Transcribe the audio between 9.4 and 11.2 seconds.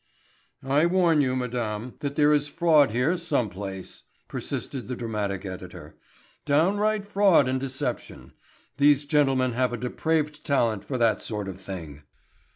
have a depraved talent for